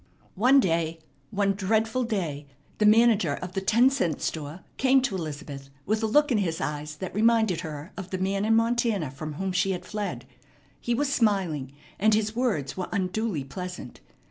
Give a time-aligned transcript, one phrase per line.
[0.33, 0.97] One day,
[1.29, 2.47] one dreadful day,
[2.79, 6.59] the manager of the ten cent store came to Elizabeth with a look in his
[6.59, 10.25] eyes that reminded her of the man in Montana from whom she had fled.
[10.79, 13.99] He was smiling, and his words were unduly pleasant.